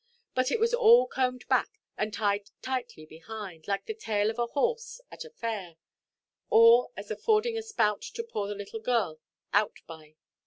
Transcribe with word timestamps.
But 0.33 0.49
it 0.49 0.59
was 0.59 0.73
all 0.73 1.05
combed 1.05 1.47
back, 1.47 1.79
and 1.95 2.11
tied 2.11 2.49
tightly 2.63 3.05
behind, 3.05 3.67
like 3.67 3.85
the 3.85 3.93
tail 3.93 4.31
of 4.31 4.39
a 4.39 4.47
horse 4.47 4.99
at 5.11 5.25
a 5.25 5.29
fair, 5.29 5.75
or 6.49 6.89
as 6.97 7.11
affording 7.11 7.55
a 7.55 7.61
spout 7.61 8.01
to 8.15 8.23
pour 8.23 8.47
the 8.47 8.55
little 8.55 8.79
girl 8.79 9.19
out 9.53 9.81
by. 9.85 10.15